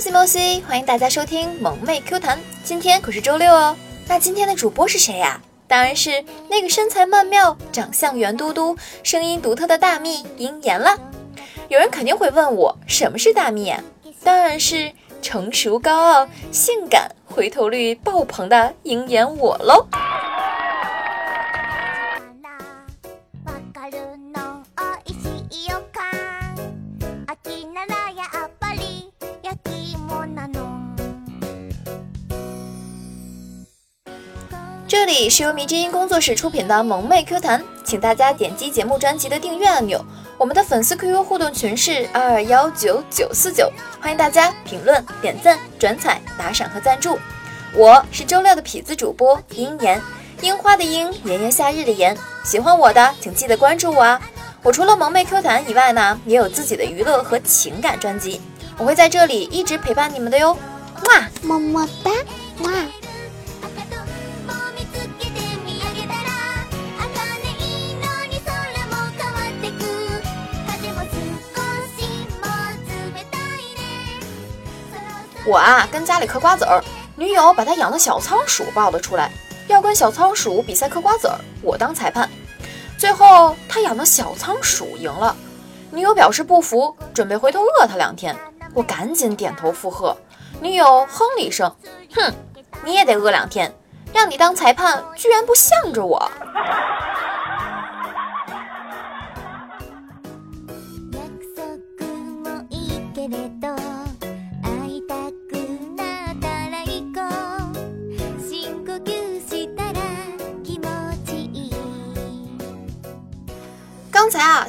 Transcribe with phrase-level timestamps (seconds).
[0.00, 2.40] 摩西摩西，欢迎大家收听萌妹 Q 弹。
[2.64, 3.76] 今天可是周六哦，
[4.08, 5.38] 那今天的主播是谁呀？
[5.68, 10.98] 当然是那个身材曼妙、长相圆嘟嘟、声音独特的大蜜鹰眼了。
[11.68, 13.78] 有人肯定会问我，什么是大蜜啊？
[14.24, 19.86] 当然是成熟、高傲、性感、回头率爆棚的鹰眼我喽。
[35.10, 40.04] 里是由迷之音工作室出品的萌妹 Q 弹，请大家点击节目专辑的订阅按钮。
[40.38, 47.18] 我们的粉丝 QQ 互动群是二二幺九九四九，欢迎大家评论、点赞、转采、打赏和赞助。
[47.74, 50.00] 我是周六的痞子主播樱言，
[50.42, 52.16] 樱花的樱，炎炎夏日的炎。
[52.44, 54.20] 喜欢我的，请记得关注我啊！
[54.62, 58.40] 我除了萌妹 Q 弹以外呢，也有自己的娱乐和情感专辑，
[58.78, 60.56] 我会在这里一直陪伴你们的哟。
[61.06, 62.10] 哇，么么哒，
[62.62, 62.70] 哇。
[75.46, 76.82] 我啊，跟家里嗑瓜子儿，
[77.16, 79.32] 女友把他养的小仓鼠抱了出来，
[79.68, 82.28] 要跟小仓鼠比赛嗑瓜子儿，我当裁判。
[82.98, 85.34] 最后他养的小仓鼠赢了，
[85.90, 88.36] 女友表示不服，准备回头饿他两天。
[88.74, 90.16] 我赶紧点头附和，
[90.60, 91.74] 女友哼了一声，
[92.14, 92.32] 哼，
[92.84, 93.74] 你也得饿两天，
[94.12, 96.30] 让你当裁判，居然不向着我。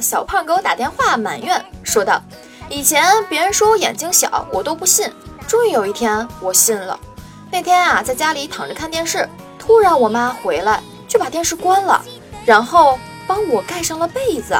[0.02, 2.20] 小胖给我打电话埋怨说道
[2.68, 5.10] ：“以前别人说我眼睛小，我都不信。
[5.46, 6.98] 终于有一天，我信了。
[7.50, 12.02] 那天啊，在家里躺着看电视，突然我妈回来，就把电视关了，
[12.44, 14.56] 然后帮我盖上了被子。”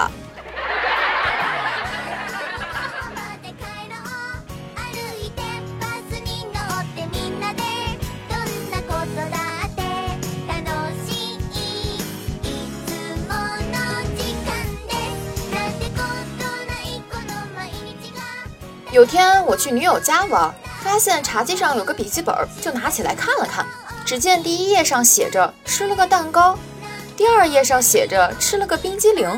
[19.02, 23.66] 有天我去女友家玩，发现茶几上有个笔记本，就拿起来看了看。
[24.06, 26.56] 只见第一页上写着吃了个蛋糕，
[27.16, 29.28] 第二页上写着吃了个冰激凌，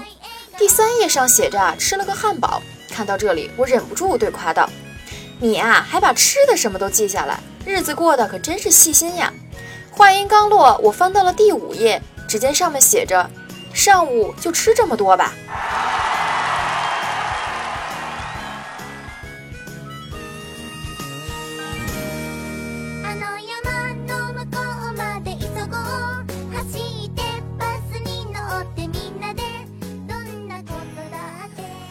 [0.58, 2.60] 第三页上写着吃了个汉堡。
[2.90, 4.68] 看到这里，我忍不住对夸道
[5.40, 9.32] ：“你啊，还把吃的什么都记下来，日子过得可真是细心呀！”
[9.96, 13.30] 话音刚落，我翻到了第五页，只见上面写着
[13.72, 15.32] ：“上午就吃这么多吧。”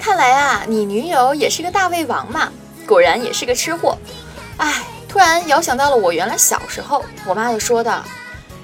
[0.04, 2.52] 看来啊，你女友也是个大胃王嘛，
[2.86, 3.98] 果然也是个吃货。
[4.58, 8.04] 哎，突然遥想到了我原来小时候，我妈就说的，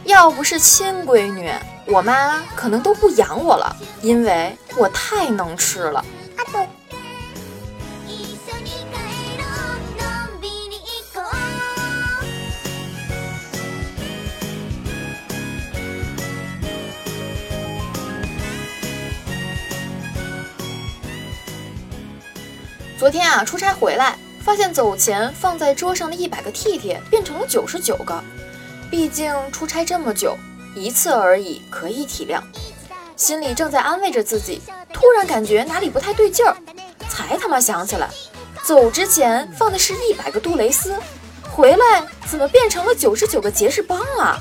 [0.03, 1.49] 要不是亲闺女，
[1.85, 6.03] 我妈可能都不养我了，因为我太能吃了。
[22.99, 28.21] 昨天啊，出差回来，发现走前放在桌上的一百个 T T 变成了九十九个。
[28.91, 30.35] 毕竟出差这么久，
[30.75, 32.41] 一次而已，可以体谅。
[33.15, 34.61] 心里正在安慰着自己，
[34.91, 36.53] 突然感觉哪里不太对劲儿，
[37.07, 38.09] 才他妈想起来，
[38.63, 40.93] 走之前放的是一百个杜蕾斯，
[41.49, 44.37] 回来怎么变成了九十九个杰士邦啊？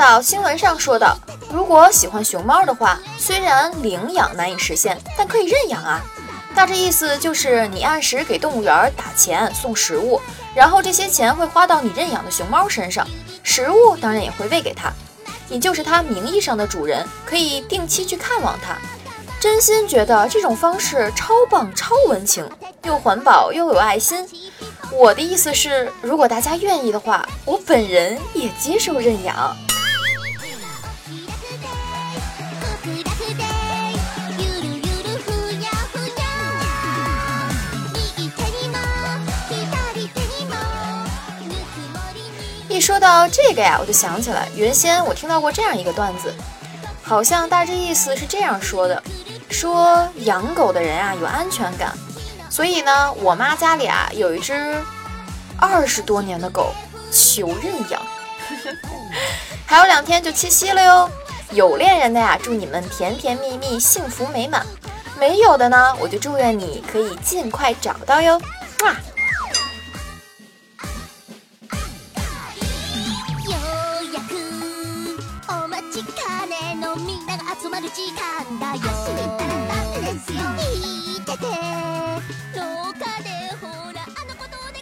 [0.00, 1.14] 到新闻上说的，
[1.52, 6.00] 如果喜欢熊猫的话，虽然领养难以实现，但可以认养啊。
[6.54, 10.18] 大致意思就是你按时给动物园打钱送食物，
[10.54, 13.06] 然后这些钱会花到你认养的熊猫身上，
[13.42, 14.90] 食物当然也会喂给它，
[15.50, 18.78] 你就是它名义上的主人，可以定期去看望它。
[19.38, 22.48] 真心觉得这种方式超棒、超温情，
[22.84, 24.26] 又环保又有爱心。
[24.90, 29.54] 我的意思是，如果大家愿意的话，我本人也接受认养。
[42.90, 46.34] 说到这个呀，我就想起来，原先我听到过这样一个段子，
[47.04, 49.00] 好像大致意思是这样说的：
[49.48, 51.96] 说养狗的人啊有安全感，
[52.50, 54.76] 所以呢，我妈家里啊有一只
[55.56, 56.74] 二十多年的狗，
[57.12, 58.02] 求认养。
[59.64, 61.08] 还有两天就七夕了哟，
[61.52, 64.62] 有恋人的呀，祝你们甜甜蜜蜜、幸福美满；
[65.16, 68.36] 没有的呢，我就祝愿你可以尽快找到哟。
[68.82, 68.96] 哇！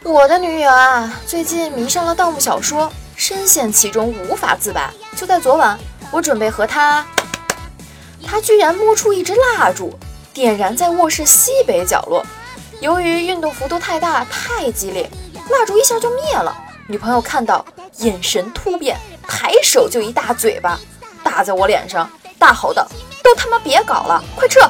[0.05, 4.93] 我的女友啊，最近迷上了盗墓小说，深陷其中无法自拔。
[5.17, 5.79] 就在昨晚，
[6.11, 7.07] 我准备和她，
[8.27, 9.99] 她居然摸出一支蜡烛，
[10.33, 12.25] 点燃在卧室西北角落。
[12.81, 15.09] 由于运动幅度太大、太激烈，
[15.51, 16.57] 蜡烛一下就灭了。
[16.87, 17.65] 女朋友看到，
[17.99, 18.97] 眼神突变，
[19.27, 20.79] 抬手就一大嘴巴
[21.23, 22.09] 打在我脸上，
[22.39, 22.87] 大吼道
[23.23, 24.61] ：“都他妈别搞了，快撤！”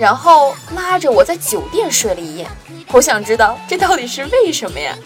[0.00, 2.48] 然后拉着我在酒店睡了一夜。
[2.92, 4.96] 我想知道这到底是为什么呀？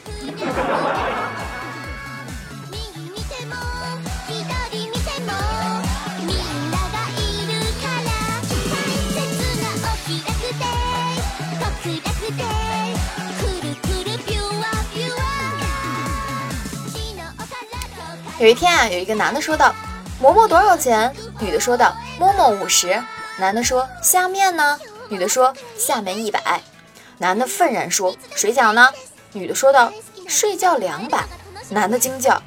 [18.38, 19.74] 有一天啊，有一个男的说道
[20.22, 23.02] ：“馍馍多少钱？”女的说道：“摸摸五十。”
[23.38, 26.60] 男的说：“下面呢？”女的说：“下面一百。”
[27.18, 28.88] 男的愤然说：“水饺呢？”
[29.32, 29.92] 女的说道
[30.26, 31.24] ：“睡觉两百。”
[31.70, 32.40] 男的惊叫：“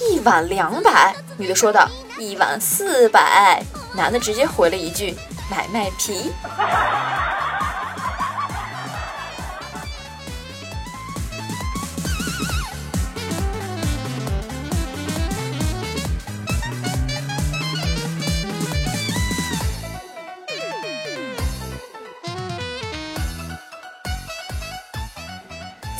[0.00, 3.62] 一碗两百？”女的说道：“一碗四百。”
[3.94, 5.16] 男的直接回了一句
[5.50, 6.32] ：“买卖皮。”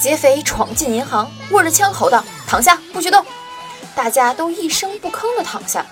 [0.00, 3.24] 劫匪闯进银行，握着枪吼道：“躺下，不许动！”
[3.96, 5.84] 大家都一声不吭地躺下。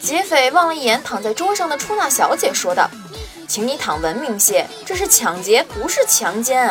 [0.00, 2.90] 劫匪望了一眼躺在桌上的出纳小姐，说道
[3.46, 6.70] ：“请你躺文明些，这是抢劫，不是强奸。”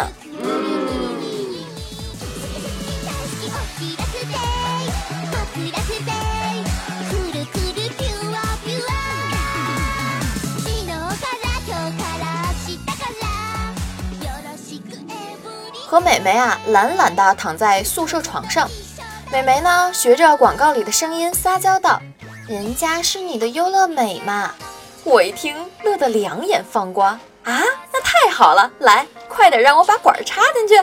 [15.92, 18.66] 和美眉啊，懒懒地躺在宿舍床上。
[19.30, 22.02] 美眉呢，学着广告里的声音撒娇道
[22.48, 24.54] ：“人家是你的优乐美嘛。”
[25.04, 25.54] 我一听，
[25.84, 27.10] 乐得两眼放光
[27.44, 27.62] 啊！
[27.92, 30.76] 那太好了，来，快点让我把管插进去。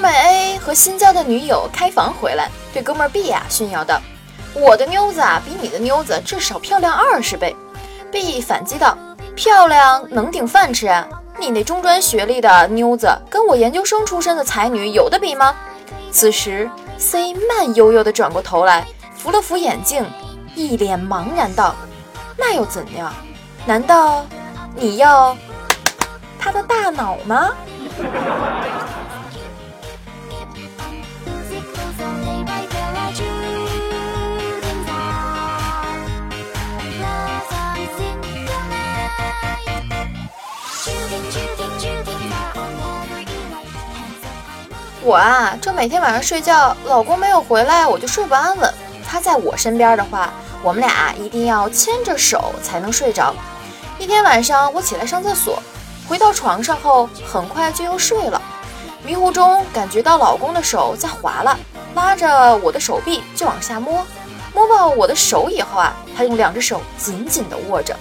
[0.00, 4.00] 哥们 A 和新交的女友开房回来，对哥们 B 呀炫耀道
[4.56, 7.54] ：“我的妞子啊，比你的妞子至少漂亮二十倍。
[8.10, 8.96] ”B 反击道
[9.36, 10.88] ：“漂亮能顶饭吃？
[11.38, 15.54] 你那中专学历的妞子跟我研究生出身的才女有的比吗？”
[16.10, 20.02] 此时 C 慢悠悠地转过头来，扶了扶眼镜，
[20.54, 21.76] 一脸茫然道
[22.38, 23.12] ：“那又怎样？
[23.66, 24.24] 难道
[24.74, 25.36] 你要
[26.38, 27.50] 他的大脑吗？”
[45.02, 48.74] 我啊，这每天晚上睡觉，老公没有回来，我就睡不安稳。
[49.08, 50.30] 他在我身边的话，
[50.62, 53.34] 我们俩一定要牵着手才能睡着。
[53.98, 55.62] 一天晚上，我起来上厕所，
[56.06, 58.40] 回到床上后，很快就又睡了。
[59.02, 61.58] 迷糊中感觉到老公的手在滑了，
[61.94, 64.06] 拉着我的手臂就往下摸。
[64.52, 67.96] 摸到我的手以后啊，他用两只手紧紧地握着。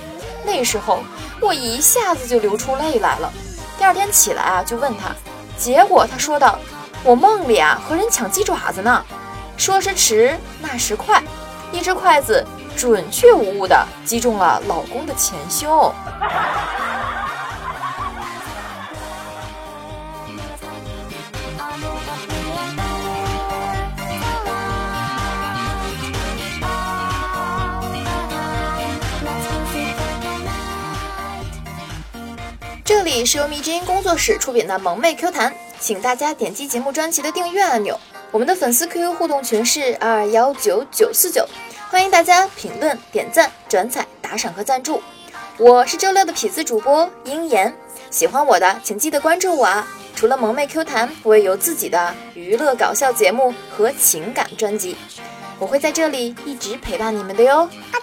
[0.45, 0.99] 那时候
[1.39, 3.31] 我一下子就流出泪来了。
[3.77, 5.15] 第二天起来啊，就问他，
[5.57, 6.59] 结果他说道。
[7.01, 9.03] 我梦里啊和人抢鸡爪子呢，
[9.55, 11.23] 说时迟，那时快，
[11.71, 15.93] 一只筷子准确无误地击中了老公的前胸。
[32.83, 35.53] 这里是由迷之音工作室出品的萌妹 Q 弹。
[35.79, 37.98] 请大家点击节目专辑的订阅按钮，
[38.31, 41.48] 我们的粉丝 QQ 互动群是二幺九九四九，
[41.89, 45.01] 欢迎大家评论、点赞、转载、打赏和赞助。
[45.57, 47.74] 我是周六的痞子主播英言，
[48.12, 49.88] 喜欢我的请记得关注我啊！
[50.15, 54.98] 除了萌妹 Q 弹，我也有自己的娱乐搞笑节目和情感专辑，
[55.59, 57.69] 我会在这里一直陪伴你们的哟。
[57.93, 58.00] 阿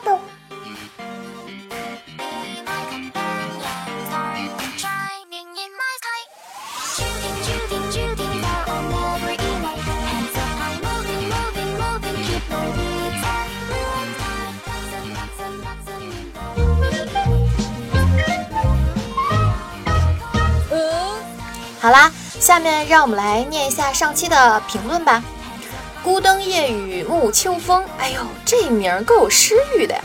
[21.87, 25.23] 好啦，下面让我们来念一下上期的评论吧。
[26.02, 30.02] 孤灯夜雨沐秋风，哎呦，这名儿够有诗意的呀！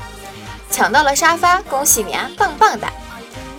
[0.70, 2.86] 抢到了沙发，恭喜你啊，棒棒的！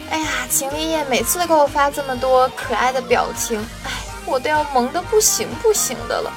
[0.09, 3.91] 哎呀，秦立业每次都给我发这么多可爱的表情，哎，
[4.25, 6.33] 我都要萌的不行不行的了。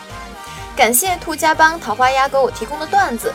[0.75, 3.31] 感谢兔家帮桃花妖给我提供的段子。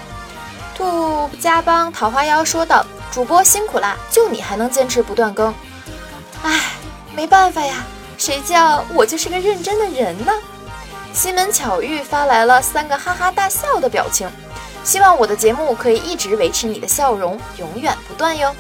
[0.75, 5.55] 兔家帮桃花妖说道：“主播辛苦啦，就你还能坚持不断更，
[6.43, 6.73] 哎，
[7.15, 7.85] 没办法呀。”
[8.21, 10.33] 谁叫我就是个认真的人呢？
[11.11, 14.29] 西门巧遇发来了三个哈哈大笑的表情，
[14.85, 18.55] 希望我的节目可以一直维持你的笑容，永远不断哟。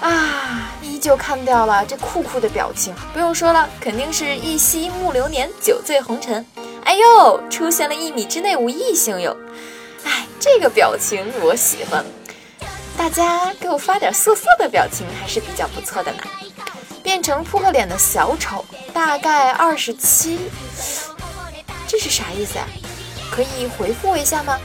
[0.00, 6.44] 啊，依旧看掉了这酷酷的表情，不用说了，肯定是一夕暮流年，酒醉红尘。
[6.82, 9.36] 哎呦，出现了一米之内无异性哟。
[10.02, 12.04] 哎，这个表情我喜欢，
[12.98, 16.18] 大家给我发点色色的表情还是比较不错的呢。
[17.10, 18.64] 变成扑克脸的小丑，
[18.94, 20.38] 大概二十七，
[21.88, 22.64] 这是啥意思啊？
[23.32, 24.56] 可以回复我一下吗？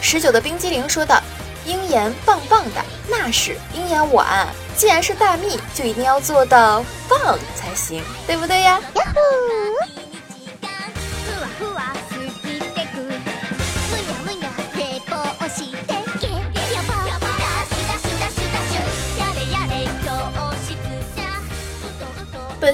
[0.00, 1.22] 十九的冰激凌说道
[1.64, 4.48] ：“鹰眼棒棒的，那是鹰眼我啊。
[4.76, 9.49] 既然是大蜜，就一定要做到棒才行，对不对呀？”呀呼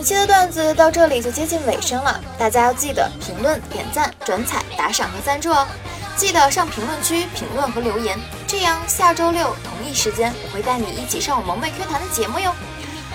[0.07, 5.67] 期的段子到这里就接近尾声了，大家要记得评论、点赞、转采、打赏和赞助哦！
[6.15, 12.55] 记得上评论区评论和留言，这样下周六同一时间我会带你一起上我萌妹 Q 弹的节目哟。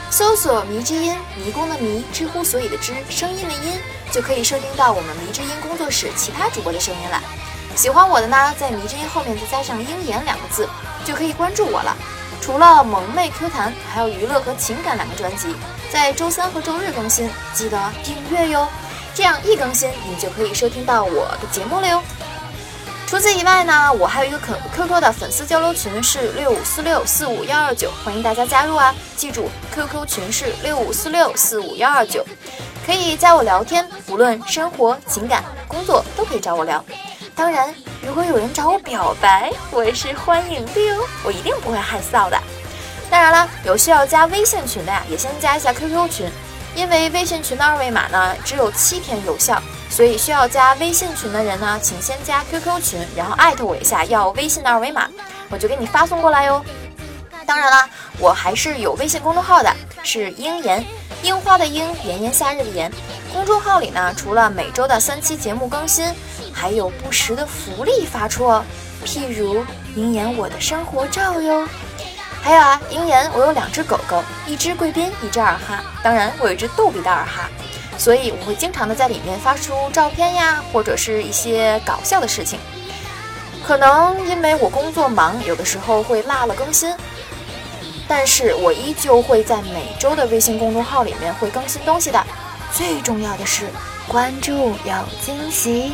[0.09, 3.79] 搜索“迷之音”，迷宫的迷，知乎所以的知，声音的音，
[4.11, 7.23] 就可以收听到我们迷之音工作室其他主播的声音了。
[7.73, 10.67] 喜欢我的呢，在迷之音后面再加上“鹰眼”两个字，
[11.05, 11.95] 就可以关注我了。
[12.41, 15.55] 除了萌妹 Q 弹，还有娱乐和情感两个专辑。
[15.91, 18.65] 在周三和周日更新，记得订阅哟，
[19.13, 22.01] 这样一更新你就可以收听到我的节目了哟。
[23.05, 28.95] 除此以外呢，我还有一个可 QQ 的粉丝交流群是六五四六四五幺二九，欢迎大家加入啊！
[29.17, 32.25] 记住，QQ 群是六五四六四五幺二九，
[32.85, 36.81] 可以加我聊天，无论生活、情感、工作都可以找我聊。
[37.35, 42.41] 当然，如果有人找我表白，我也是欢迎的哟，我一定不会害臊的。
[43.11, 46.31] 当然了，有需要加微信群的呀，也先加一下 QQ 群，
[46.73, 55.09] 因为微信群的二维码呢只有七天有效，所以需要加微信群的人呢，请先加 QQ 群，然后艾特我一下要微信的二维码，
[55.49, 56.63] 我就给你发送过来哟。
[57.45, 59.69] 当然啦，我还是有微信公众号的，
[60.03, 60.85] 是樱言，
[61.21, 62.89] 樱花的樱，炎炎夏日的炎。
[63.33, 66.15] 公众号里呢，除了每周的三期节目更新，
[66.53, 68.63] 还有不时的福利发出哦，
[69.05, 69.65] 譬如
[69.95, 71.67] 樱言我的生活照哟。
[72.41, 75.83] 还有啊，鹰眼，我有两只狗狗，一只贵宾，一只二哈。
[76.03, 77.47] 当然，我有一只逗比的二哈，
[77.97, 82.59] 所以我会经常的在里面发出照片呀，或者是一些搞笑的事情。
[83.63, 86.91] 可能因为我工作忙，有的时候会落了更新，
[88.07, 92.25] 但是我依旧会在每周的微信公众号里面会更新东西的。
[92.73, 93.67] 最重要的是，
[94.07, 94.51] 关注
[94.83, 94.93] 有
[95.23, 95.93] 惊喜。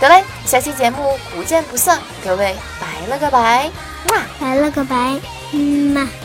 [0.00, 3.68] 得嘞，下期节目不见不散，各位拜了个拜，
[4.10, 5.37] 哇，拜了个拜。
[5.52, 6.17] 嗯嘛。